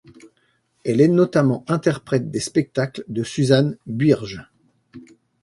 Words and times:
Elle 0.83 0.99
est 0.99 1.07
notamment 1.07 1.63
interprète 1.67 2.31
des 2.31 2.39
spectacles 2.39 3.03
de 3.07 3.21
Susan 3.21 3.71
Buirge. 3.85 4.43